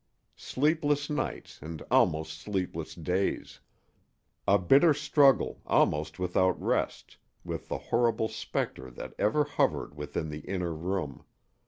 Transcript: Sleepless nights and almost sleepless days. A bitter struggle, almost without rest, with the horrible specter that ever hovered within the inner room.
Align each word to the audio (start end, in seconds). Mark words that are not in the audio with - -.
Sleepless 0.37 1.11
nights 1.11 1.59
and 1.61 1.83
almost 1.91 2.39
sleepless 2.39 2.95
days. 2.95 3.59
A 4.47 4.57
bitter 4.57 4.95
struggle, 4.95 5.61
almost 5.67 6.17
without 6.17 6.59
rest, 6.59 7.17
with 7.45 7.67
the 7.69 7.77
horrible 7.77 8.27
specter 8.27 8.89
that 8.89 9.13
ever 9.19 9.43
hovered 9.43 9.93
within 9.93 10.29
the 10.31 10.39
inner 10.47 10.73
room. 10.73 11.23